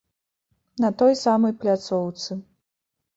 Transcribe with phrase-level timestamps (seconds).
[0.83, 2.39] На той самай пляцоўцы.